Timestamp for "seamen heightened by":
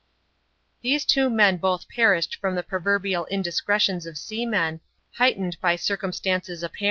4.17-5.75